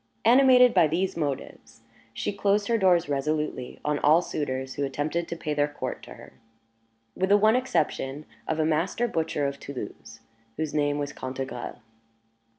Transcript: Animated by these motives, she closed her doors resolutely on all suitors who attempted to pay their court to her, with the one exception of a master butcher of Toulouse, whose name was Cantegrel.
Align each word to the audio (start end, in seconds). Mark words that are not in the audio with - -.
Animated 0.25 0.73
by 0.73 0.87
these 0.87 1.15
motives, 1.15 1.81
she 2.11 2.33
closed 2.33 2.67
her 2.69 2.77
doors 2.79 3.07
resolutely 3.07 3.79
on 3.85 3.99
all 3.99 4.23
suitors 4.23 4.73
who 4.73 4.83
attempted 4.83 5.27
to 5.27 5.35
pay 5.35 5.53
their 5.53 5.67
court 5.67 6.01
to 6.01 6.15
her, 6.15 6.33
with 7.15 7.29
the 7.29 7.37
one 7.37 7.55
exception 7.55 8.25
of 8.47 8.57
a 8.57 8.65
master 8.65 9.07
butcher 9.07 9.45
of 9.45 9.59
Toulouse, 9.59 10.21
whose 10.57 10.73
name 10.73 10.97
was 10.97 11.13
Cantegrel. 11.13 11.83